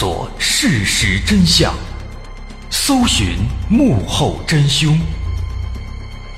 [0.00, 1.74] 索事实真相，
[2.70, 3.38] 搜寻
[3.68, 4.96] 幕后真凶。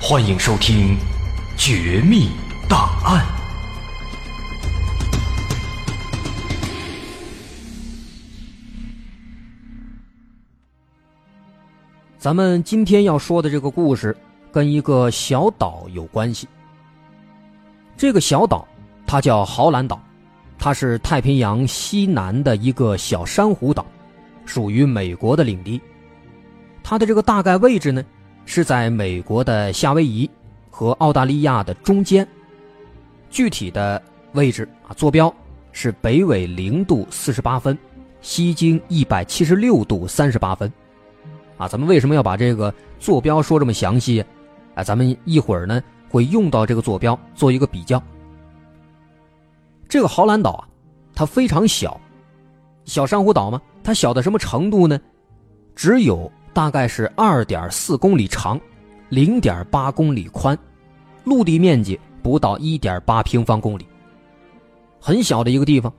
[0.01, 0.97] 欢迎收听
[1.55, 2.31] 《绝密
[2.67, 3.23] 档案》。
[12.17, 14.17] 咱们今天要说的这个故事，
[14.51, 16.47] 跟一个小岛有关系。
[17.95, 18.67] 这个小岛，
[19.05, 20.01] 它叫豪兰岛。
[20.63, 23.83] 它是太平洋西南的一个小珊瑚岛，
[24.45, 25.81] 属于美国的领地。
[26.83, 28.05] 它的这个大概位置呢，
[28.45, 30.29] 是在美国的夏威夷
[30.69, 32.25] 和澳大利亚的中间。
[33.31, 33.99] 具体的
[34.33, 35.33] 位置啊，坐标
[35.71, 37.75] 是北纬零度四十八分，
[38.21, 40.71] 西经一百七十六度三十八分。
[41.57, 44.23] 啊，咱们为什么要把这个坐标说这么详细？
[44.75, 47.99] 啊，咱们一会儿呢会用到这个坐标做一个比较。
[49.91, 50.63] 这个豪兰岛啊，
[51.13, 51.99] 它非常小，
[52.85, 54.97] 小珊瑚岛嘛，它小到什么程度呢？
[55.75, 58.57] 只有大概是二点四公里长，
[59.09, 60.57] 零点八公里宽，
[61.25, 63.85] 陆地面积不到一点八平方公里，
[64.97, 65.93] 很小的一个地方。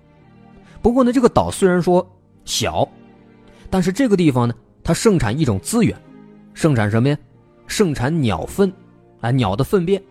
[0.81, 2.03] 不过呢，这个岛虽然说
[2.47, 2.89] 小，
[3.69, 5.95] 但是这个地方呢，它盛产一种资源，
[6.55, 7.19] 盛产什么呀？
[7.67, 8.73] 盛产鸟粪，
[9.21, 10.03] 啊，鸟的粪便。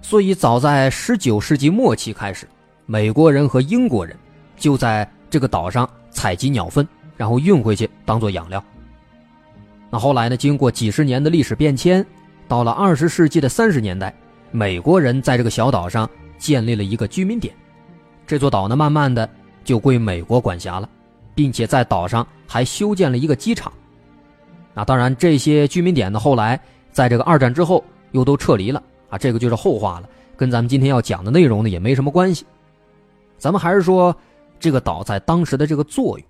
[0.00, 2.48] 所以早在十九世纪末期开始。
[2.92, 4.14] 美国人和英国人
[4.54, 8.62] 就在这个岛上采集鸟粪，然后运回去当做养料。
[9.88, 10.36] 那后来呢？
[10.36, 12.04] 经过几十年的历史变迁，
[12.46, 14.14] 到了二十世纪的三十年代，
[14.50, 17.54] 美国人在这个小岛上建立了一个居民点，
[18.26, 19.26] 这座岛呢，慢慢的
[19.64, 20.86] 就归美国管辖了，
[21.34, 23.72] 并且在岛上还修建了一个机场。
[24.74, 32.44] 那当然，这些居民点呢，后来在这个二战之后又都撤离了啊，这个就是后话了，跟咱们今天要讲的内容呢也没什么关系。
[33.42, 34.16] 咱们还是说，
[34.60, 36.28] 这个岛在当时的这个作用。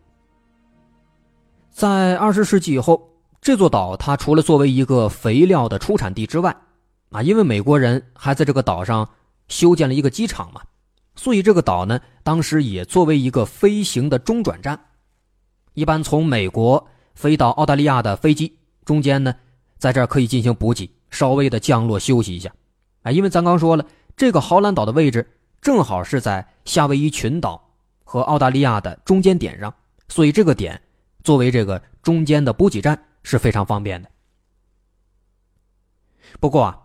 [1.70, 3.06] 在二十世纪以后，
[3.38, 6.56] 这座岛它除了作为一个肥料的出产地之外，
[7.10, 9.06] 啊，因为美国人还在这个岛上
[9.48, 10.62] 修建了一个机场嘛，
[11.14, 14.80] 所以这个岛呢，当时也作为一个飞行的中转站。
[15.74, 16.82] 一般从美国
[17.14, 18.56] 飞到澳大利亚的飞机，
[18.86, 19.34] 中间呢，
[19.76, 22.50] 在这儿可以进行补给，稍微的降落休息一下。
[23.02, 23.84] 啊，因为咱刚说了，
[24.16, 25.28] 这个豪兰岛的位置。
[25.62, 27.70] 正好是在夏威夷群岛
[28.02, 29.72] 和澳大利亚的中间点上，
[30.08, 30.82] 所以这个点
[31.22, 34.10] 作为这个中间的补给站是非常方便的。
[36.40, 36.82] 不过啊，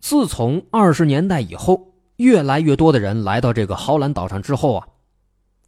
[0.00, 4.88] 自从二十年代以后，越来越多的人来到这个豪兰岛上之后啊，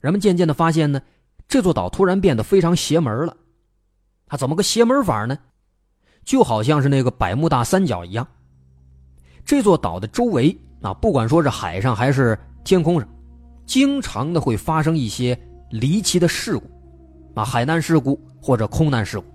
[0.00, 1.00] 人们渐渐的发现呢，
[1.46, 3.36] 这座岛突然变得非常邪门了。
[4.26, 5.38] 它怎么个邪门法呢？
[6.24, 8.26] 就好像是那个百慕大三角一样，
[9.44, 13.08] 这座岛的周围啊，不管说是海上还是天空上，
[13.66, 15.38] 经常的会发生一些
[15.70, 16.70] 离奇的事故，
[17.34, 19.26] 啊，海难事故或者空难事故。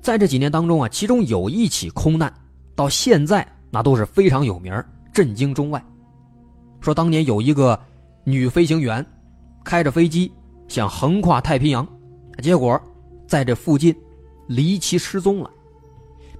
[0.00, 2.32] 在这几年当中啊，其中有一起空难，
[2.74, 4.72] 到现在那都是非常有名，
[5.12, 5.82] 震惊中外。
[6.80, 7.78] 说当年有一个
[8.24, 9.04] 女飞行员，
[9.64, 10.30] 开着飞机
[10.68, 11.86] 想横跨太平洋，
[12.42, 12.80] 结果
[13.26, 13.94] 在这附近
[14.46, 15.50] 离奇失踪了，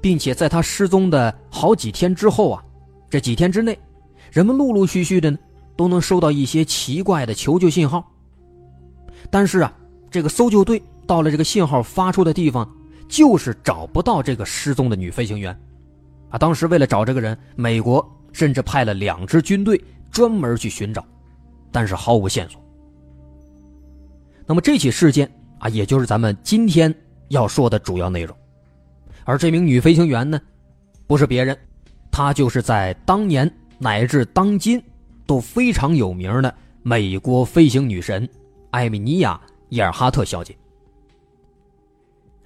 [0.00, 2.64] 并且在她失踪的好几天之后啊，
[3.10, 3.78] 这几天之内。
[4.30, 5.38] 人们陆陆续续的呢，
[5.76, 8.12] 都能收到一些奇怪的求救信号。
[9.30, 9.72] 但是啊，
[10.10, 12.68] 这个搜救队到了这个信号发出的地方，
[13.08, 15.58] 就是找不到这个失踪的女飞行员。
[16.30, 21.04] 啊，当时为了找这个人，美国甚至派了两支军队专门去寻找，
[21.72, 22.60] 但是毫无线索。
[24.46, 26.94] 那么这起事件啊，也就是咱们今天
[27.28, 28.36] 要说的主要内容。
[29.24, 30.40] 而这名女飞行员呢，
[31.06, 31.56] 不是别人，
[32.10, 33.50] 她就是在当年。
[33.78, 34.82] 乃至当今
[35.26, 38.28] 都非常有名的美国飞行女神
[38.70, 40.56] 艾米尼亚·伊尔哈特小姐。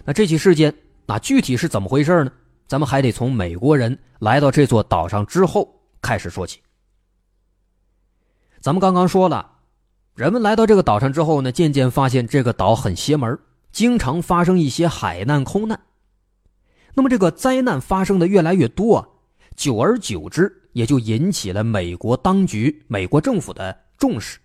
[0.05, 0.75] 那这起事件，
[1.07, 2.33] 那具体是怎么回事呢？
[2.67, 5.69] 咱们还得从美国人来到这座岛上之后
[6.01, 6.61] 开始说起。
[8.61, 9.59] 咱们刚刚说了，
[10.15, 13.39] 人们来到这个岛上之后呢，渐渐发现这个岛很邪门，
[13.73, 15.79] 经常发生一些海难、空难。
[16.95, 19.21] 那么这个灾难发生的越来越多，
[19.55, 20.62] 久而久之。
[20.73, 24.39] 也就引起了美国当局、美国政府的重视。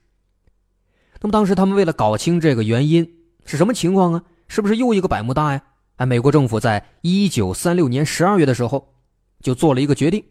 [1.20, 3.10] 那么当时他们为了搞清这个原因
[3.46, 4.24] 是什么情况啊？
[4.48, 5.62] 是不是又一个百慕大呀？
[5.96, 8.94] 哎，美国政府在一九三六年十二月的时候，
[9.42, 10.24] 就做了一个决定，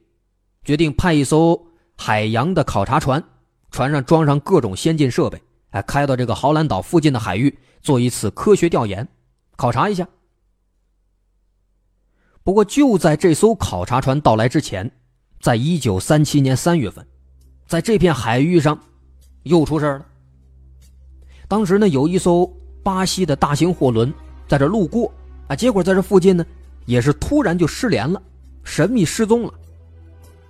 [0.65, 1.67] 决定派一艘
[1.97, 3.23] 海洋的考察船，
[3.71, 9.07] 船上装上各种先进设备，哎，开到这个豪兰岛附近的海域做一次科学调研，
[9.57, 10.07] 考察一下。
[12.45, 14.89] 不过就在这艘考察船到来之前。
[15.41, 17.07] 在一九三七年三月份，
[17.67, 18.79] 在这片海域上，
[19.45, 20.07] 又出事了。
[21.49, 22.51] 当时呢，有一艘
[22.83, 24.13] 巴西的大型货轮
[24.49, 25.13] 在这路过
[25.49, 26.45] 啊，结果在这附近呢，
[26.85, 28.21] 也是突然就失联了，
[28.65, 29.55] 神秘失踪了。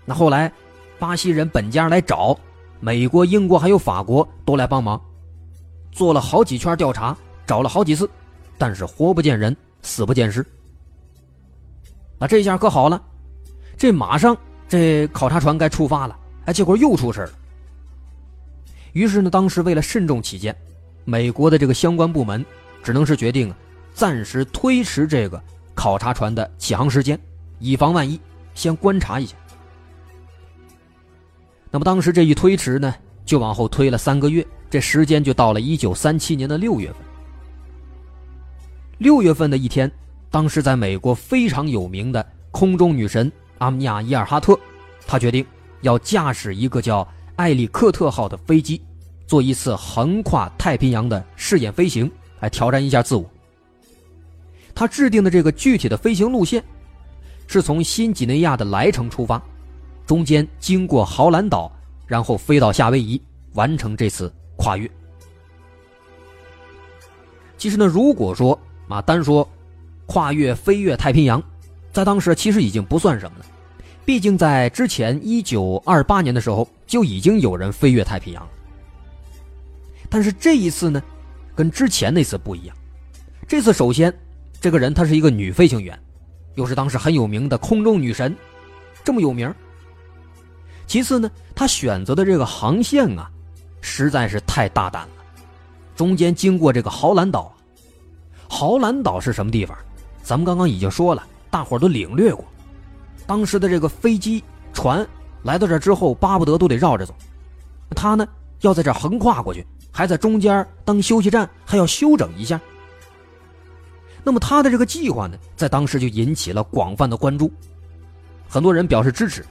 [0.04, 0.50] 那后来，
[0.98, 2.38] 巴西人本家来找，
[2.80, 5.00] 美国、英国还有法国都来帮忙，
[5.92, 7.16] 做了好几圈调查，
[7.46, 8.08] 找了好几次，
[8.56, 10.46] 但是活不见人，死不见尸。
[12.18, 13.02] 那这下可好了，
[13.76, 14.34] 这马上
[14.68, 17.30] 这考察船该出发了，哎，结果又出事了。
[18.92, 20.56] 于是呢，当时为了慎重起见。
[21.08, 22.44] 美国的这个相关部门
[22.82, 23.54] 只能是决定
[23.94, 25.40] 暂时推迟这个
[25.72, 27.16] 考察船的起航时间，
[27.60, 28.20] 以防万一，
[28.56, 29.36] 先观察一下。
[31.70, 32.92] 那么当时这一推迟呢，
[33.24, 36.96] 就往后推了三个月，这时间就到了一九三七年的六月份。
[38.98, 39.88] 六月份的一天，
[40.28, 44.58] 当时在美国非常有名的空中女神阿米亚·伊尔哈特，
[45.06, 45.44] 他决定
[45.82, 47.06] 要驾驶一个叫
[47.36, 48.80] 艾利克特号的飞机。
[49.26, 52.08] 做一次横跨太平洋的试验飞行，
[52.38, 53.28] 来挑战一下自我。
[54.72, 56.62] 他制定的这个具体的飞行路线，
[57.48, 59.42] 是从新几内亚的莱城出发，
[60.06, 61.72] 中间经过豪兰岛，
[62.06, 63.20] 然后飞到夏威夷，
[63.54, 64.88] 完成这次跨越。
[67.58, 68.56] 其实呢，如果说
[68.86, 69.48] 啊，单说
[70.06, 71.42] 跨越飞越太平洋，
[71.96, 73.46] 在当时其实已经不算什么了，
[74.04, 78.50] 毕竟在之前一九二八年的时候就已经有人飞越太平洋了。
[80.10, 81.02] 但是这一次呢，
[81.54, 82.76] 跟之前那次不一样。
[83.48, 84.14] 这次首先，
[84.60, 85.98] 这个人她是一个女飞行员，
[86.56, 88.36] 又是当时很有名的空中女神，
[89.02, 89.50] 这么有名。
[90.86, 93.30] 其次呢，她选择的这个航线啊，
[93.80, 95.24] 实在是太大胆了。
[95.96, 97.56] 中间经过这个豪兰岛，
[98.50, 99.74] 豪兰岛是什么地方？
[100.22, 101.26] 咱们刚刚已经说了，
[101.56, 102.44] 大伙都领略过。
[103.26, 104.44] 当时的这个飞机、
[104.74, 105.06] 船
[105.42, 107.14] 来到这之后，巴不得都得绕着走。
[107.92, 108.28] 他呢，
[108.60, 109.66] 要在这横跨过去。
[109.90, 112.60] 还在中间当休息站，还要休整一下。
[114.22, 117.50] 那么他的这个计划呢，在当时就引起了广泛的关注，
[118.46, 119.42] 很多人表示支持，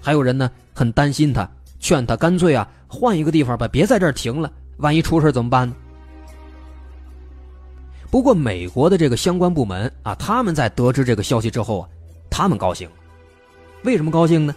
[0.00, 1.46] 还有人呢很担心他，
[1.78, 5.74] 劝他干脆啊换一个地方吧，别在这儿停了，万一出事怎么办呢？
[8.12, 11.88] 不过美国的这个相关部门啊，他们在得知这个消息之后啊，
[12.28, 12.86] 他们高兴，
[13.84, 14.54] 为什么高兴呢？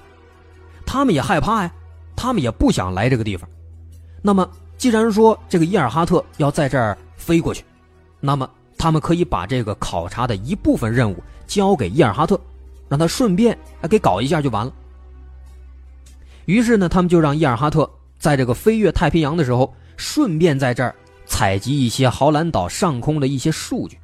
[0.85, 1.71] 他们也害怕呀，
[2.17, 3.49] 他们也不想来这个地方，
[4.21, 4.45] 那么。
[4.77, 7.63] 既然说这个伊尔哈特要在这儿飞过去，
[8.19, 8.47] 那么
[8.77, 11.15] 他们可以把这个考察的一部分任务
[11.47, 12.37] 交给伊尔哈特，
[12.89, 13.57] 让他顺便
[13.89, 14.73] 给搞一下就完了。
[16.43, 20.93] 于是呢，他们就让伊尔哈特在这个飞越太平洋的时候，顺便在这儿
[21.25, 23.99] 采集一些豪兰岛上空的一些数据。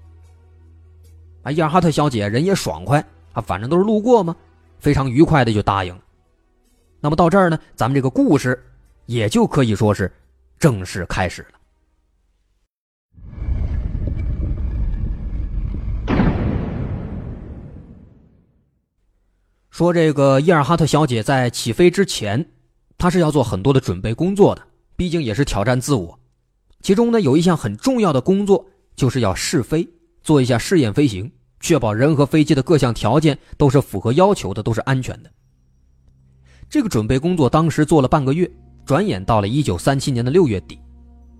[1.43, 3.03] 啊，伊尔哈特小姐人也爽快
[3.33, 4.35] 啊，反正都是路过嘛，
[4.79, 6.01] 非常愉快的就答应了。
[6.99, 8.61] 那么到这儿呢，咱们这个故事
[9.05, 10.11] 也就可以说是。
[10.59, 11.57] 正式开始了。
[19.71, 22.45] 说这个伊尔哈特小姐在起飞之前，
[22.99, 24.61] 她是要做很多的准备工作的，
[24.95, 26.19] 毕竟也是挑战自我。
[26.81, 29.87] 其中呢，有一项很重要的工作，就是要试飞，
[30.21, 35.31] 做一下试验飞行，确保人和飞机的各项条件都是符合要求的，都是安全的。
[36.69, 38.49] 这个准备工作当时做了半个月。
[38.83, 40.77] 转眼到了一九三七年的六月底，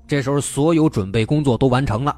[0.07, 2.15] 这时候所有准备工作都完成了。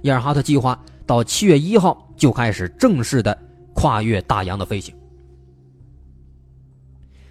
[0.00, 3.38] 伊尔哈特计划到七月一号就开始正式的
[3.74, 4.94] 跨越大洋的飞行。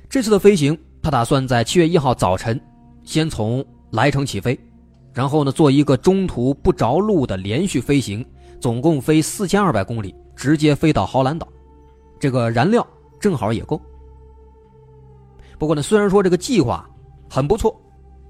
[0.08, 2.62] 这次的飞行，他打算在七月一号早晨
[3.04, 4.58] 先从莱城起飞，
[5.16, 8.24] 然后呢做一个中途不着陆的连续飞行，
[8.60, 11.48] 总共飞四千二百公里，直接飞到豪兰岛。
[12.20, 12.86] 这个燃料
[13.20, 13.82] 正好也够。
[15.58, 16.88] 不过呢，虽然说这个计划。
[17.28, 17.76] 很不错，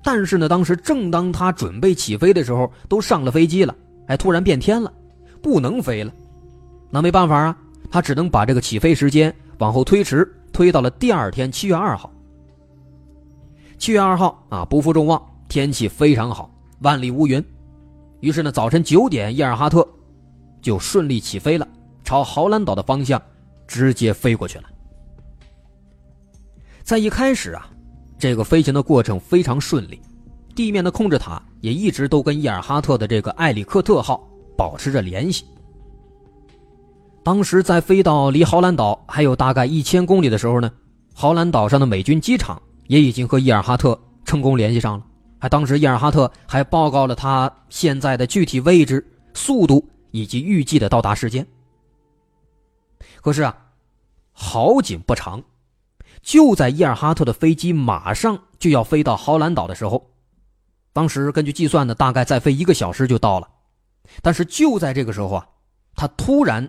[0.01, 3.75] 但是呢，当时正当他准备起飞的时候，都上了飞机了，
[4.07, 4.91] 哎，突然变天了，
[5.43, 6.11] 不能飞了，
[6.89, 7.57] 那没办法啊，
[7.91, 12.09] 他只能把这个起飞时间往后推迟，推到了第二天七月二号。
[13.77, 16.49] 七月二号啊，不负众望，天气非常好，
[16.79, 17.44] 万里无云，
[18.20, 19.88] 于是呢，早晨九点，伊尔哈特
[20.62, 21.67] 就顺利起飞了，
[22.03, 23.22] 朝豪兰岛的方向
[23.67, 24.65] 直接飞过去了。
[26.84, 27.70] 在一开始啊。
[28.17, 30.00] 这个飞行的过程非常顺利，
[30.55, 34.25] 地面的控制塔也一直都跟伊尔哈特的这个艾里克特号
[34.58, 35.44] 保持着联系。
[37.22, 40.72] 当时在飞到离豪兰岛还有大概一千公里的时候呢，
[41.13, 45.05] 豪兰岛上的美军机场也已经和伊尔哈特成功联系上了。
[45.49, 51.45] 当时伊尔哈特还报告了他现在的具体位置、速度以及预计的到达时间。
[53.21, 53.57] 可是啊，
[54.31, 55.43] 好景不长。
[56.21, 60.09] 就在伊尔哈特的飞机马上就要飞到豪兰岛的时候，
[60.91, 63.47] 当时根据计算呢，大概再飞一个小时就到了。
[64.21, 65.47] 但是就在这个时候啊，
[65.95, 66.67] 他突然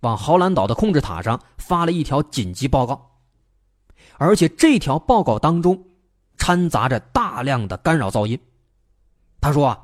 [0.00, 3.10] 往豪兰岛的控制塔上发了一条紧急报告，
[4.18, 5.84] 而且这条报告当中
[6.42, 8.36] 掺杂着大量的干扰噪音。
[9.40, 9.78] 他说啊，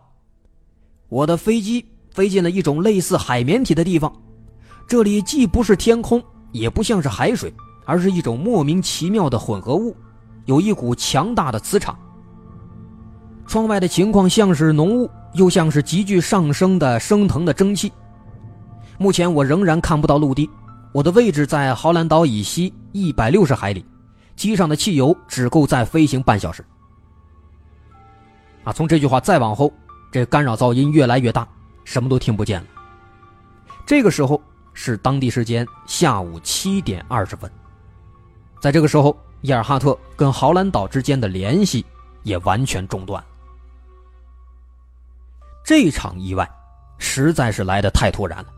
[1.08, 4.12] 我的飞机飞进了一种类似海绵体的地方，
[4.88, 7.54] 这里既不是天空，也不像是海水，
[7.86, 9.96] 而是一种莫名其妙的混合物，
[10.46, 11.96] 有一股强大的磁场。
[13.46, 17.92] 窗外的情况像是浓雾，又像是急剧上升的升腾的蒸汽。
[18.98, 20.50] 目前我仍然看不到陆地，
[20.92, 23.84] 我的位置在豪兰岛以西一百六十海里，
[24.38, 26.64] 机上的汽油只够再飞行半小时。
[28.62, 29.72] 啊，从这句话再往后，
[30.12, 31.46] 这干扰噪音越来越大，
[31.84, 32.66] 什么都听不见了。
[33.84, 34.40] 这个时候
[34.72, 37.50] 是当地时间下午七点二十分，
[38.60, 41.84] 在这个时候，伊尔哈特跟豪兰岛之间的联系
[42.22, 43.22] 也完全中断。
[45.64, 46.48] 这场意外
[46.98, 48.48] 实在是来得太突然了，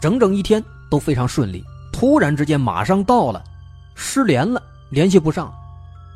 [0.00, 3.42] 整整一天都非常顺利，突然之间马上到了，
[3.94, 5.52] 失联了，联系不上，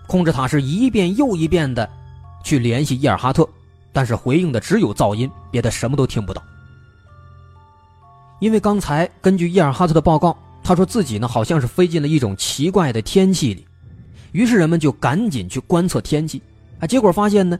[0.06, 1.88] 控制塔是一遍又一遍的
[2.42, 3.48] 去联系伊尔哈特，
[3.92, 6.42] 但是回应的只有噪音，别的什么都听不到。
[8.40, 13.66] 因为刚才根据伊尔哈特的报告，他说自己呢好像是飞进了一种奇怪的天气里，
[14.32, 16.42] 于是人们就赶紧去观测天气，
[16.80, 17.58] 啊，结果发现呢，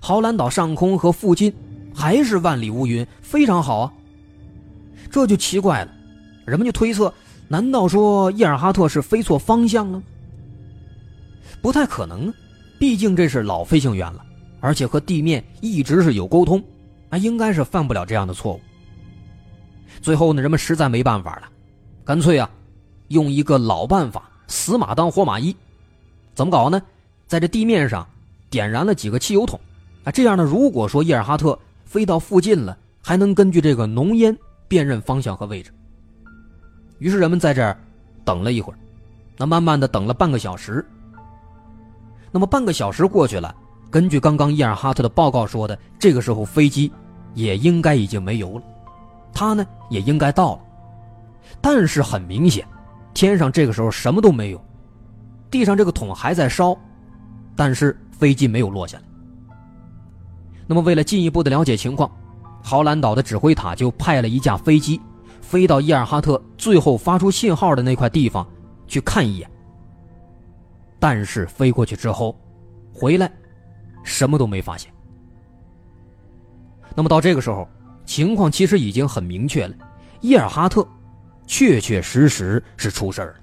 [0.00, 1.54] 豪兰岛上空和附近。
[1.96, 3.92] 还是万里无云，非常好啊。
[5.12, 5.92] 这就奇怪了，
[6.44, 7.14] 人们就推测：
[7.46, 10.02] 难道说伊尔哈特是飞错方向了？
[11.64, 12.34] 不太可能啊，
[12.78, 14.22] 毕竟这是老飞行员了，
[14.60, 16.62] 而且和地面一直是有沟通，
[17.08, 18.60] 啊，应该是犯不了这样的错误。
[20.02, 21.48] 最后呢，人们实在没办法了，
[22.04, 22.50] 干脆啊，
[23.08, 25.56] 用一个老办法，死马当活马医。
[26.34, 26.82] 怎么搞呢？
[27.26, 28.06] 在这地面上
[28.50, 29.58] 点燃了几个汽油桶，
[30.04, 31.58] 啊，这样呢，如果说伊尔哈特。
[31.86, 35.70] 飞到附近了，还能根据这个浓烟辨认方向和位置。
[36.98, 37.78] 于是人们在这儿
[38.24, 38.78] 等了一会儿，
[39.36, 40.84] 那慢慢的等了半个小时。
[42.34, 43.54] 那么半个小时过去了，
[43.88, 46.90] 根据刚刚伊尔哈特的报告说的，这个时候飞机
[47.32, 48.64] 也应该已经没油了，
[49.32, 50.60] 他呢也应该到了。
[51.60, 52.66] 但是很明显，
[53.14, 54.60] 天上这个时候什么都没有，
[55.48, 56.76] 地上这个桶还在烧，
[57.54, 59.04] 但是飞机没有落下来。
[60.66, 62.10] 那么，为了进一步的了解情况，
[62.64, 65.00] 豪兰岛的指挥塔就派了一架飞机，
[65.40, 68.44] 飞到伊尔哈特最后发出信号的那块地方
[68.88, 69.48] 去看一眼。
[71.06, 72.34] 但是飞过去之后，
[72.90, 73.30] 回来，
[74.02, 74.90] 什么都没发现。
[76.96, 77.68] 那么到这个时候，
[78.06, 79.74] 情况其实已经很明确了，
[80.22, 80.88] 伊尔哈特
[81.46, 83.34] 确确实实是出事了。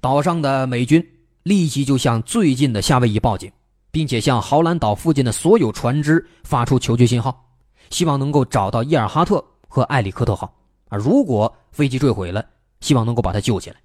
[0.00, 1.06] 岛上的美军
[1.42, 3.52] 立即就向最近的夏威夷报警。
[3.92, 7.44] 并且向豪兰岛附近的所有船只发出求救信号，
[7.90, 10.50] 希望能够找到伊尔哈特和艾里克特号。
[10.88, 12.42] 啊，如果飞机坠毁了，
[12.80, 13.76] 希望能够把他救起来。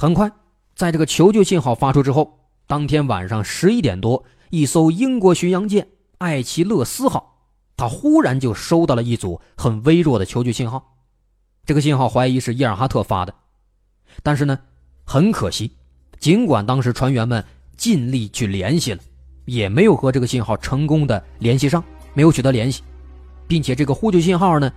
[0.00, 0.32] 很快，
[0.74, 7.44] 在这个求救信号发出之后，当天晚上十一点多，一艘英国巡洋舰“艾奇勒斯号”
[7.76, 10.96] 它忽然就收到了一组很微弱的求救信号。
[11.66, 13.34] 这个信号怀疑是伊尔哈特发的，
[14.22, 14.58] 但是呢，
[15.04, 15.76] 很可惜，
[16.18, 17.44] 尽管当时船员们。
[17.76, 19.00] 尽力去联系了，
[19.46, 22.82] 也没有和这个信号成功的联系上，没有取得联系，
[23.48, 24.70] 并且这个呼救信号呢，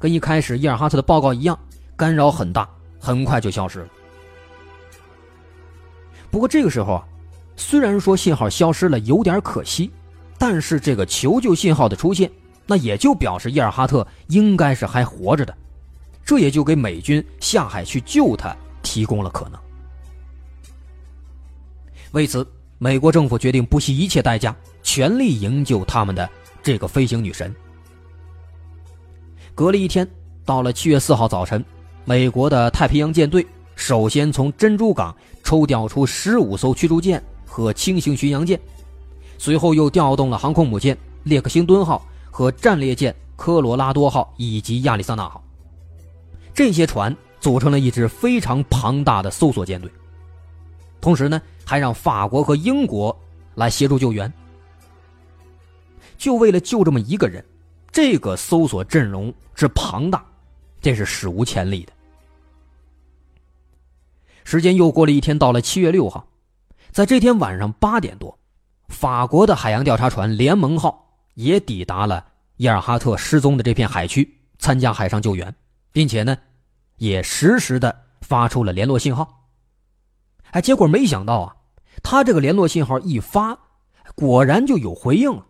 [0.00, 1.56] 跟一开始伊尔哈特的报告一样，
[1.96, 3.88] 干扰很大，很快就消失了。
[6.30, 7.06] 不过这个时候啊，
[7.56, 9.90] 虽然说信号消失了有点可惜，
[10.38, 12.30] 但是这个求救信号的出现，
[12.66, 15.54] 那也就表示伊尔哈特应该是还活着的，
[16.24, 19.60] 这也就给美军下海去救他提供了可能。
[22.12, 22.46] 为此，
[22.78, 26.28] 美国政府决定不惜一切代价，全力营救他们的
[26.62, 27.54] 这个飞行女神。
[29.54, 30.08] 隔了一天，
[30.44, 31.64] 到了七月四号早晨，
[32.04, 33.46] 美国的太平洋舰队
[33.76, 35.14] 首先从珍珠港
[35.50, 38.60] 抽调出十五艘驱逐舰和轻型巡洋舰，
[39.36, 45.42] 随后又调动了航空母舰列克星敦号和战列舰科罗拉多号以及亚利桑那号，
[46.54, 49.90] 这些船组成了一支非常庞大的搜索舰队。
[51.00, 53.18] 同时呢，还让法国和英国
[53.56, 54.32] 来协助救援，
[56.16, 57.44] 就为了救这么一个人，
[57.90, 60.24] 这个搜索阵容之庞大，
[60.80, 61.92] 这是史无前例的。
[64.50, 66.26] 时间又过了一天，到了七月六号，
[66.90, 68.36] 在这天晚上八点多，
[68.88, 72.26] 法国的海洋调查船“联盟号”也抵达了
[72.56, 75.54] 伊尔哈特失踪的这片海区，参加海上救援，
[75.92, 76.36] 并且呢，
[76.96, 79.46] 也实时的发出了联络信号。
[80.50, 81.56] 哎，结果没想到啊，
[82.02, 83.56] 他这个联络信号一发，
[84.16, 85.46] 果然就有回应了。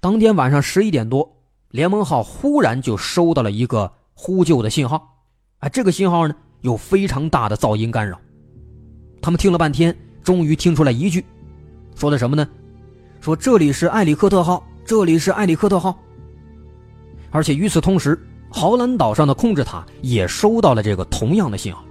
[0.00, 1.36] 当天晚上十一点多，
[1.68, 5.20] 联盟号忽然就收到了一个呼救的信号，
[5.60, 6.34] 啊，这个信号呢
[6.64, 8.18] 有非常大的噪音干扰。
[9.20, 11.22] 他们听了半天，终于听出来一句，
[11.94, 12.48] 说的什么呢？
[13.20, 15.94] 说这里是埃里克特号，这里是埃里克特号。
[17.30, 18.18] 而且与此同时，
[18.50, 21.84] 豪兰岛上的控制塔也收到了这个同样的信号。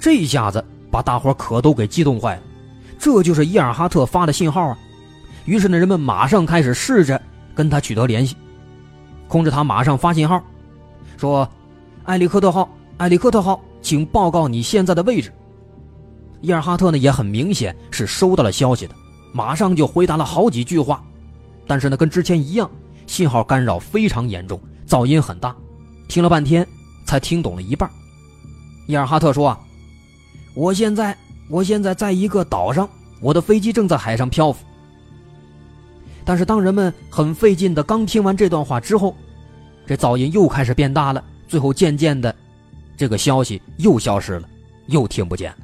[0.00, 2.42] 这一下子把大伙可都给激动坏了，
[2.98, 4.78] 这就是伊尔哈特发的信号啊！
[5.44, 7.20] 于是呢，人们马上开始试着
[7.54, 8.36] 跟他取得联系。
[9.28, 10.42] 控制塔马上发信号，
[11.16, 11.48] 说
[12.06, 12.68] ：“埃里克特号，
[12.98, 15.32] 埃里克特号，请报告你现在的位置。”
[16.40, 18.94] 伊尔哈特呢也很明显是收到了消息的，
[19.32, 21.02] 马上就回答了好几句话，
[21.66, 22.70] 但是呢，跟之前一样，
[23.06, 25.54] 信号干扰非常严重，噪音很大，
[26.08, 26.66] 听了半天
[27.04, 27.90] 才听懂了一半。
[28.86, 29.58] 伊尔哈特说：“啊。”
[30.54, 31.16] 我现在，
[31.48, 32.88] 我现在在一个岛上，
[33.20, 34.64] 我的飞机正在海上漂浮。
[36.24, 39.14] 但是，当人们很费劲的刚听完这段话之后，
[39.86, 42.34] 这噪音又开始变大了，最后渐渐的，
[42.98, 44.48] 这个消息又消失了，
[44.88, 45.58] 又听不见了。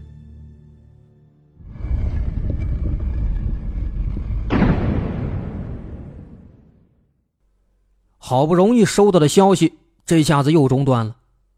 [8.17, 9.75] 好不容易收到的消息，
[10.07, 11.17] 这下子又中断了。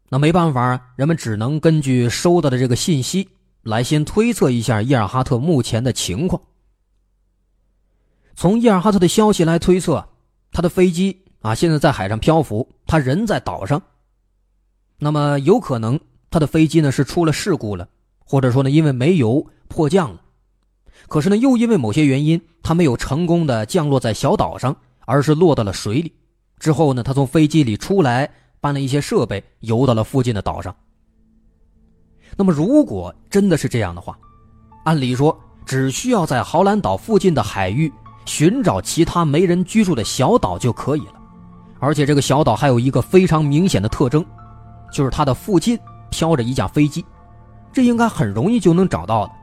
[0.09, 3.29] 那没办法，人们只能根据收到的这个信息
[3.61, 6.41] 来先推测一下伊尔哈特目前的情况。
[8.35, 10.09] 从伊尔哈特的消息来推测，
[10.51, 13.79] 他的飞机啊现在在海上漂浮，他人在岛上。
[14.99, 15.99] 那么有可能
[16.29, 17.87] 他的飞机呢是出了事故了，
[18.25, 20.21] 或者说呢因为没油迫降了。
[21.07, 26.13] 可是呢又因为某些原因，他没有成功的降落在小岛上，而是落到了水里。
[26.59, 28.29] 之后呢他从飞机里出来。
[28.59, 30.75] 搬了一些设备，游到了附近的岛上。
[32.35, 34.17] 那么，如果真的是这样的话，
[34.83, 37.89] 按理说只需要在豪兰岛附近的海域
[38.25, 41.13] 寻找其他没人居住的小岛就可以了。
[41.79, 44.25] 而且，这个小岛还有一个非常明显的特征，
[44.91, 45.77] 就是它的附近
[46.09, 47.05] 飘着一架飞机，
[47.71, 49.33] 这应该很容易就能找到的。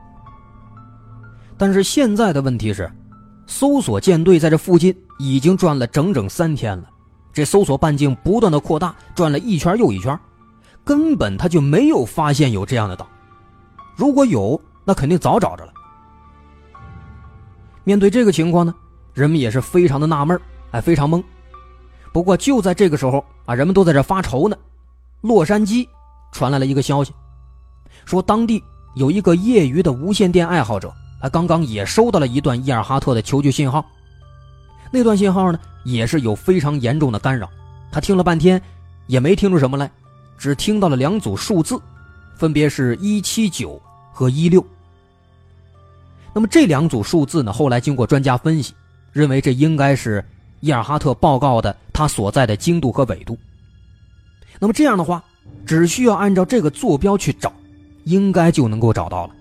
[1.57, 2.91] 但是现在的问题是，
[3.47, 6.85] 搜索舰队在这附近已经转了整整三天了。
[7.33, 10.19] 这搜索半径不断的扩大，转了一圈又一圈，
[10.85, 13.07] 根本他就没有发现有这样的岛。
[13.97, 15.73] 如果有，那肯定早找着了。
[17.83, 18.75] 面对这个情况呢，
[19.13, 21.23] 人们也是非常的纳闷，哎，非常懵。
[22.13, 24.57] 不过就在这个时候啊，人们都在这发愁呢。
[25.25, 25.89] 洛杉矶
[26.33, 27.11] 传来了一个消息，
[28.05, 28.63] 说当地
[28.95, 33.83] 有一个业余的无线电爱好者，他刚刚也收到了一段伊尔哈特的求救信号。
[34.91, 35.59] 那段信号呢？
[35.83, 37.49] 也是有非常严重的干扰，
[37.91, 38.61] 他听了半天，
[39.07, 39.91] 也没听出什么来，
[40.37, 41.81] 只听到了两组数字，
[42.37, 43.81] 分别是一七九
[44.13, 44.63] 和一六。
[46.35, 47.51] 那么这两组数字呢？
[47.51, 48.75] 后来经过专家分析，
[49.11, 50.23] 认为这应该是
[50.61, 53.39] 伊尔哈特报告的他所在的经度和纬度。
[54.59, 55.23] 那么这样的话，
[55.67, 57.53] 只需要按照这个坐标去找，
[58.05, 59.35] 应该就能够找到了。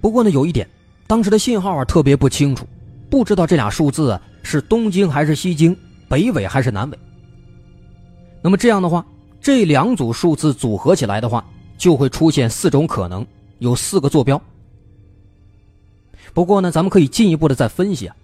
[0.00, 0.68] 不过呢，有一点，
[1.06, 2.66] 当时的信号啊特别不清楚，
[3.10, 4.18] 不知道这俩数字。
[4.42, 5.76] 是东经还是西经？
[6.08, 6.98] 北纬还是南纬？
[8.40, 9.04] 那么这样的话，
[9.38, 11.44] 这两组数字组合起来的话，
[11.76, 13.24] 就会出现四种可能，
[13.58, 14.40] 有四个坐标。
[16.32, 18.16] 不过呢，咱们可以进一步的再分析啊。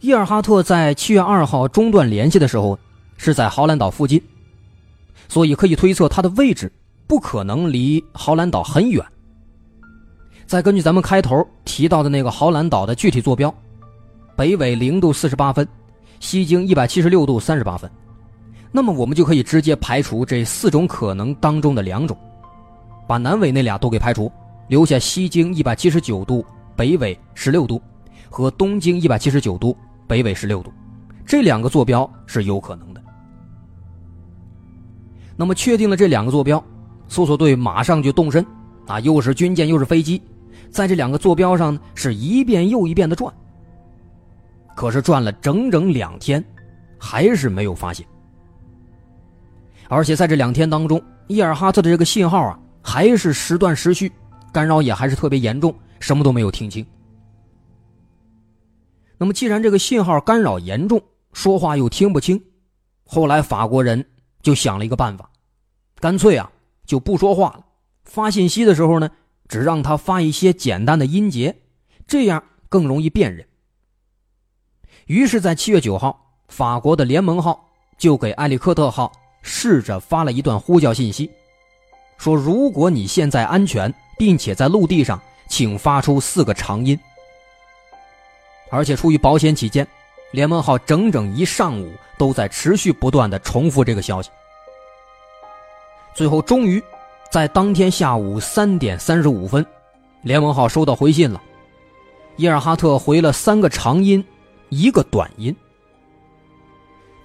[0.00, 2.78] 伊尔哈特在七月二号中断联系的时候，
[3.18, 4.18] 是在豪兰岛附近，
[5.28, 6.72] 所以可以推测它的位置
[7.06, 9.04] 不可能离豪兰岛很远。
[10.46, 13.54] 再根据咱们开头提到的那个豪兰岛的具体坐标。
[14.34, 15.66] 北纬零度四十八分，
[16.20, 17.90] 西经一百七十六度三十八分，
[18.70, 22.16] 那么我们就可以直接排除这四种可能当中的两种，
[23.08, 24.30] 把南纬那俩都给排除，
[24.68, 27.82] 留下西经一百七十九度、北纬十六度
[28.30, 29.76] 和东经一百七十九度、
[30.06, 30.72] 北纬十六度，
[31.26, 33.02] 这两个坐标是有可能的。
[35.40, 36.62] 那么确定了这两个坐标，
[37.06, 38.44] 搜索队马上就动身，
[38.88, 40.20] 啊，又是军舰又是飞机，
[40.68, 43.32] 在这两个坐标上呢是一遍又一遍的转。
[44.74, 46.44] 可是转了整整两天，
[46.98, 48.04] 还是没有发现。
[49.88, 54.10] 而且在这两天当中，伊尔哈特的这个信号啊，还是时断时续，
[54.52, 56.84] 干扰也还是特别严重，什么都没有听清。
[59.16, 61.00] 那么，既然这个信号干扰严重，
[61.32, 62.40] 说话又听不清，
[63.04, 64.04] 后来法国人
[64.42, 65.30] 就想了一个办法，
[66.00, 66.50] 干脆啊
[66.86, 67.64] 就不说话了，
[68.04, 69.10] 发信息的时候呢，
[69.48, 71.56] 只让他发一些简单的音节，
[72.06, 73.46] 这样更容易辨认。
[75.06, 79.10] 于是，在七月九号，法国的联盟号就给埃里克特号
[79.42, 81.30] 试着发了一段呼叫信息，
[82.16, 86.98] 说如果你现在安全，并且在陆地上，请发出四个长音。
[88.70, 89.86] 而且出于保险起见，
[90.30, 94.30] 联盟号整整一上午都在持续不断的重复这个消息。
[96.14, 96.82] 最后，终于
[97.30, 99.64] 在当天下午三点三十五分，
[100.22, 101.40] 联盟号收到回信了。
[102.36, 104.24] 伊尔哈特回了三个长音，
[104.68, 105.54] 一个短音。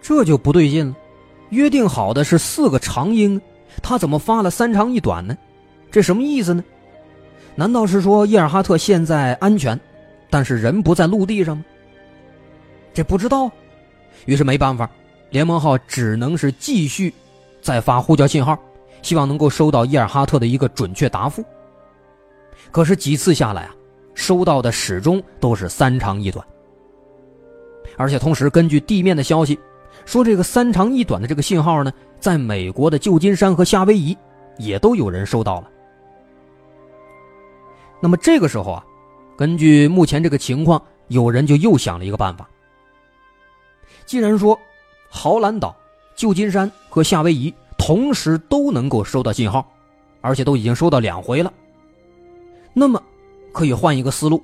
[0.01, 0.95] 这就不对劲了，
[1.49, 3.41] 约定好的是四个长音，
[3.81, 5.37] 他怎么发了三长一短呢？
[5.91, 6.63] 这什么意思呢？
[7.55, 9.79] 难道是说伊尔哈特现在安全？
[10.29, 11.63] 但是人不在陆地上吗？
[12.93, 13.51] 这不知道，
[14.25, 14.89] 于是没办法，
[15.31, 17.13] 联盟号只能是继续
[17.61, 18.57] 再发呼叫信号，
[19.01, 21.43] 希望能够收到伊尔哈特的一个准确答复。
[22.71, 23.75] 可是几次下来啊，
[24.13, 26.45] 收到的始终都是三长一短。
[27.97, 29.59] 而且同时，根据地面的消息，
[30.05, 34.15] 说这个三长一短的这个信号呢，在美国的旧金山和夏威夷
[34.57, 35.69] 也都有人收到了。
[37.99, 38.85] 那么这个时候啊。
[39.35, 42.47] 根据目前这个情况，有人就又想了一个办法。
[44.05, 44.59] 既然说
[45.09, 45.75] 豪兰岛、
[46.15, 49.67] 旧金山和夏威夷同时都能够收到信号，
[50.21, 51.51] 而且都已经收到两回了，
[52.73, 53.01] 那么
[53.51, 54.43] 可以换一个思路，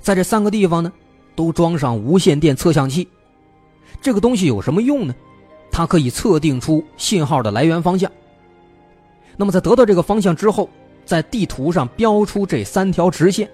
[0.00, 0.92] 在这三个地方呢，
[1.36, 3.08] 都装上无线电测向器。
[4.00, 5.14] 这个东西有什么用呢？
[5.70, 8.10] 它可以测定出信号的来源方向。
[9.36, 10.68] 那么在得到这个方向之后，
[11.04, 13.48] 在地图上标出这三条直线。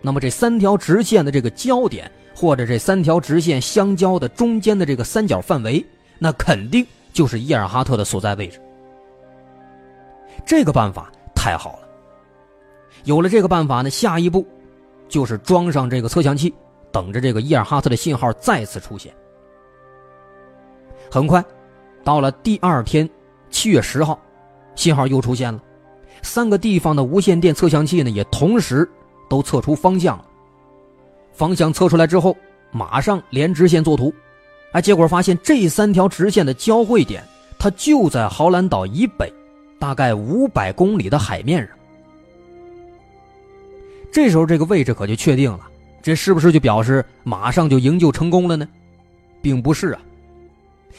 [0.00, 5.84] 那么这三条直线的这个交点，或者这三条直线相交的中间的这个三角范围，
[6.18, 8.60] 那肯定就是伊尔哈特的所在位置。
[10.44, 11.88] 这个办法太好了。
[13.04, 14.46] 有了这个办法呢，下一步
[15.08, 16.52] 就是装上这个测向器，
[16.90, 19.12] 等着这个伊尔哈特的信号再次出现。
[21.10, 21.44] 很快，
[22.04, 23.08] 到了第二天，
[23.50, 24.20] 七月十号，
[24.74, 25.62] 信号又出现了。
[26.22, 28.88] 三个地方的无线电测向器呢，也同时。
[29.30, 30.24] 都测出方向了，
[31.34, 32.36] 方向测出来之后，
[32.70, 34.12] 马上连直线作图，
[34.72, 37.22] 哎，结果发现这三条直线的交汇点，
[37.58, 39.32] 它就在豪兰岛以北，
[39.78, 41.76] 大概五百公里的海面上。
[44.12, 45.60] 这时候这个位置可就确定了，
[46.02, 48.68] 这是不是就表示马上就营救成功了呢？
[49.40, 50.00] 并不是啊，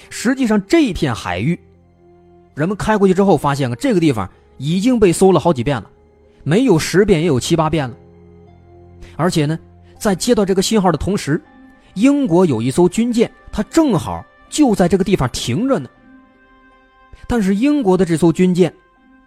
[0.10, 1.58] 实际上这片海域，
[2.56, 5.89] 人们开过去之后发现了这个地方已经被搜了好几遍了，
[6.43, 7.96] 没有十遍也有七八遍了。
[9.15, 9.58] 而且呢，
[10.04, 11.42] 在接到这个信号的同时，
[11.94, 15.89] 英国有一艘军舰，它正好就在这个地方停着呢。
[17.26, 18.74] 但是英国的这艘军舰，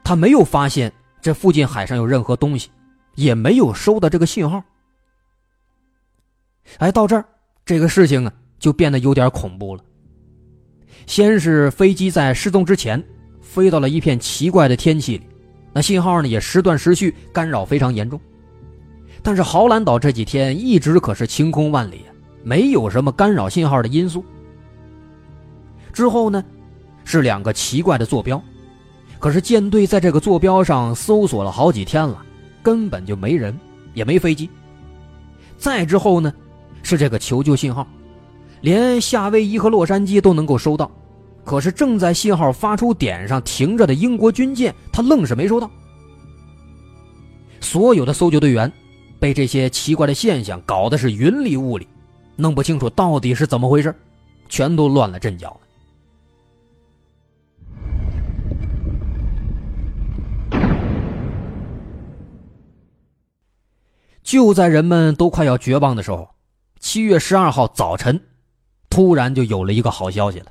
[0.04, 2.68] 它没有发现这附近海上有任何东西，
[3.14, 4.62] 也没有收到这个信号。
[6.76, 7.24] 哎，到这儿，
[7.64, 9.82] 这个事情啊就变得有点恐怖了。
[11.06, 13.02] 先是飞机在失踪之前，
[13.40, 15.26] 飞到了一片奇怪的天气里，
[15.72, 18.20] 那信号呢也时断时续，干扰非常严重。
[19.26, 22.02] 但是豪兰岛这几天一直可是晴空万里，
[22.44, 24.24] 没有什么干扰信号的因素。
[25.92, 26.44] 之后呢，
[27.02, 28.40] 是两个奇怪的坐标，
[29.18, 32.24] 可是舰队在这个坐标上搜索了好几天了，
[32.62, 33.58] 根本就没人，
[33.94, 34.48] 也没飞机。
[35.58, 36.32] 再之后呢，
[36.84, 37.84] 是这个求救信号，
[38.60, 40.88] 连夏威夷和洛杉矶都能够收到，
[41.44, 45.68] 可是正在信号发出点上停着的英国军舰，他愣是没收到。
[47.60, 48.72] 所有的搜救队员。
[49.26, 51.88] 被这些奇怪的现象搞得是云里雾里，
[52.36, 53.92] 弄不清楚到底是怎么回事，
[54.48, 55.60] 全都乱了阵脚了。
[64.22, 66.28] 就在人们都快要绝望的时候，
[66.78, 68.20] 七月十二号早晨，
[68.88, 70.46] 突然就有了一个好消息了。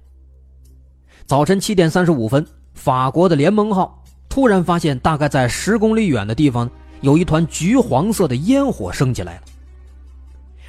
[1.25, 6.69] 早晨七点三十五分，法国的联盟号突然发现，大概在十公里远的地方。
[7.01, 9.41] 有一团橘黄色的烟火升起来了。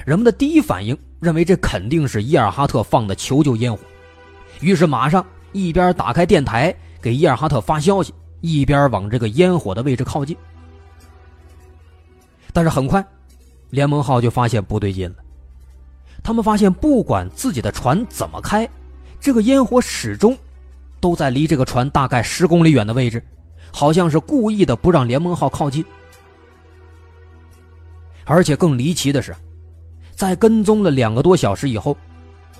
[0.05, 3.79] 人们的第一反应认为这肯定是伊尔哈特放的求救烟火，
[4.61, 10.37] 于是马上一边打开电台给伊尔哈特发消息，一边往这个烟火的位置靠近。
[12.53, 13.05] 但是很快，
[13.71, 15.17] 联盟号就发现不对劲了。
[16.23, 18.69] 他们发现，不管自己的船怎么开，
[19.21, 20.37] 这个烟火始终
[21.01, 23.23] 都在离这个船大概十公里远的位置，
[23.73, 25.85] 好像是故意的不让联盟号靠近。
[28.27, 29.35] 而且更离奇的是，
[30.15, 31.97] 在跟踪了两个多小时以后，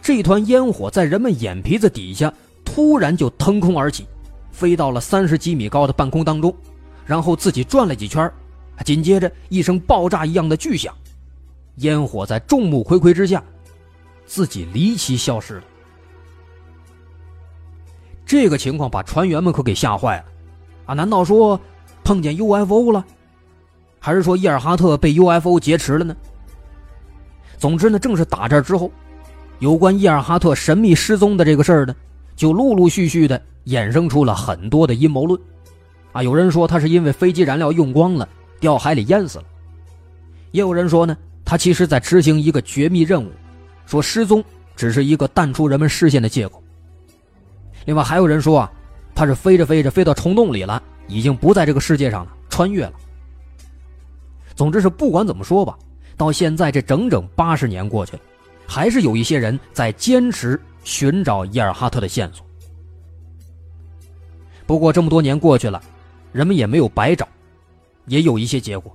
[0.01, 2.33] 这团烟火在人们眼皮子底下
[2.65, 4.07] 突然就腾空而起，
[4.53, 6.55] 飞到了三十几米高的半空当中，
[7.05, 8.33] 然后自己转了几圈，
[8.85, 10.95] 紧接着一声爆炸一样的巨响，
[11.77, 13.43] 烟火在众目睽睽之下，
[14.25, 15.65] 自己离奇消失了。
[18.25, 20.25] 这个情况把船员们可给吓坏了，
[20.87, 20.95] 啊？
[20.95, 21.61] 难道说
[22.05, 23.05] 碰见 UFO 了？
[24.07, 26.15] 还是说伊尔哈特被 UFO 劫持了呢？
[27.59, 28.89] 总之呢，正是打这之后，
[29.59, 31.93] 有关伊尔哈特神秘失踪的这个事儿呢，
[32.37, 35.41] 就陆陆续续的衍生出了很多的阴谋论。
[36.13, 38.29] 啊，有人说他是因为飞机燃料用光了，
[38.61, 39.45] 掉海里淹死了；
[40.53, 43.33] 也有人说呢，他其实在执行一个绝密任务，
[43.87, 44.41] 说失踪
[44.77, 46.63] 只是一个淡出人们视线的借口。
[47.87, 48.73] 另外还有人说啊，
[49.17, 52.93] 他是飞着飞着飞到虫洞里了，已经不在这个世界上了，穿越了。
[54.57, 55.79] 总之是不管怎么说吧，
[56.17, 58.23] 到现在这整整八十年过去了，
[58.67, 62.45] 还是有一些人在坚持寻找伊尔哈特的线索。
[64.67, 65.81] 不过这么多年过去了。
[66.33, 67.27] 人们也没有白找，
[68.09, 68.95] 也有一些结果。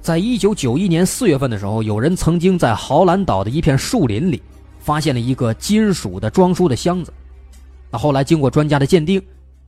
[0.00, 4.42] 在一九九一年四月份的时候，有人曾经在豪兰岛的一片树林里
[4.78, 7.12] 发现了一个金属的装书的箱子。
[7.90, 9.20] 那后来经过专家的鉴定，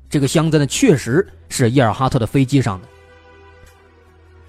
[0.09, 2.89] 这个箱子呢确实是伊尔哈特的飞机上的。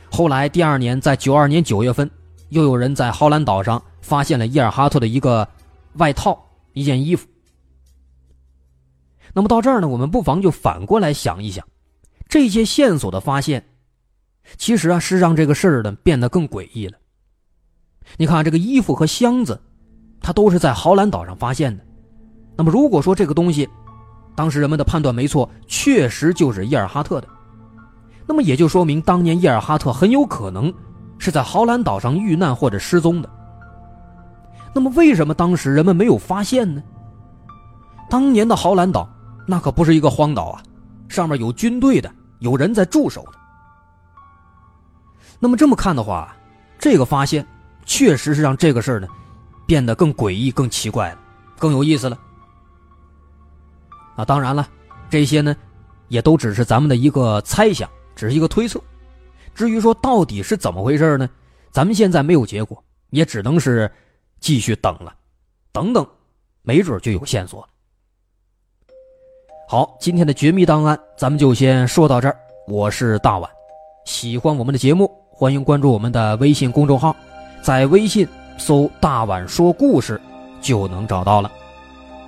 [0.09, 2.09] 后来第二年，在九二年九月份，
[2.49, 5.47] 又有人在豪兰岛上发现了伊尔哈特的一个
[5.93, 6.37] 外套、
[6.73, 7.27] 一件衣服。
[9.33, 11.65] 那么到这儿呢，我们不妨就反过来想一想。
[12.27, 13.63] 这些线索的发现，
[14.57, 16.97] 其实啊是让这个事儿呢变得更诡异了。
[18.15, 19.61] 你看这个衣服和箱子，
[20.21, 21.83] 它都是在豪兰岛上发现的。
[22.55, 23.69] 那么如果说这个东西，
[24.35, 27.27] 当时人们的判断没错，确实就是伊尔哈特的，
[28.27, 30.71] 那么也就说明当年伊尔哈特很有可能
[31.17, 33.29] 是在豪兰岛上遇难或者失踪的。
[34.75, 36.83] 那么为什么当时人们没有发现呢？
[38.09, 39.09] 当年的豪兰岛
[39.47, 40.61] 那可不是一个荒岛啊。
[41.07, 43.31] 上面有军队的，有人在驻守的。
[45.39, 46.35] 那么这么看的话，
[46.77, 47.47] 这个发现
[47.85, 49.07] 确实是让这个事儿呢
[49.65, 51.19] 变得更诡异、更奇怪了，
[51.57, 52.19] 更有意思了。
[54.17, 54.67] 啊，当然了，
[55.09, 55.55] 这些呢
[56.09, 58.81] 也都只是咱们的一个猜想，只是一个推测。
[59.55, 61.29] 至于说到底是怎么回事呢，
[61.71, 63.89] 咱们现在没有结果，也只能是
[64.39, 65.15] 继续等了，
[65.71, 66.05] 等等，
[66.63, 67.67] 没准就有线索。
[69.69, 72.37] 好，今天的绝密档案咱们就先说到这儿。
[72.67, 73.49] 我是大碗，
[74.05, 77.15] 喜欢我们的节目，欢迎关注我们的微信公众号，
[77.61, 78.27] 在微信
[78.57, 80.19] 搜“大碗说故事”
[80.61, 81.51] 就能找到了。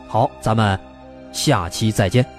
[0.07, 0.79] 好，咱们
[1.31, 2.38] 下期再见。